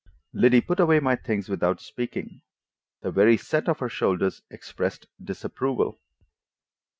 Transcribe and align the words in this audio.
Liddy 0.33 0.61
put 0.61 0.79
away 0.79 0.99
my 0.99 1.15
things 1.15 1.47
without 1.47 1.79
speaking. 1.79 2.41
The 3.01 3.11
very 3.11 3.37
set 3.37 3.69
of 3.69 3.77
her 3.77 3.87
shoulders 3.87 4.41
expressed 4.49 5.05
disapproval. 5.23 6.01